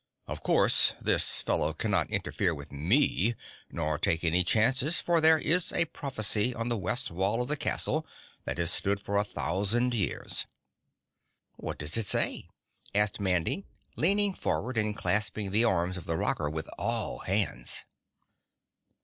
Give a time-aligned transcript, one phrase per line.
[0.25, 3.35] "Of course this fellow cannot interfere with me
[3.69, 7.55] nor take any chances for there is a prophecy on the west wall of the
[7.55, 8.07] castle
[8.45, 10.47] that has stood for a thousand years."
[11.55, 12.49] "What does it say?"
[12.95, 13.63] asked Mandy,
[13.95, 17.85] leaning forward and clasping the arms of the rocker with all hands.